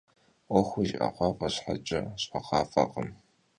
[0.47, 3.09] 'uexur jjı'eğuaf'e şheç'e, ş'eğuaf'ekhım.